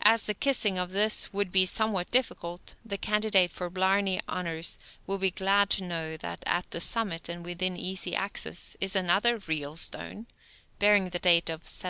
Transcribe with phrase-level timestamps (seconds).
[0.00, 5.18] As the kissing of this would be somewhat difficult, the candidate for Blarney honors will
[5.18, 9.76] be glad to know that at the summit, and within easy access, is another real
[9.76, 10.26] stone,
[10.78, 11.80] bearing the date of 1703.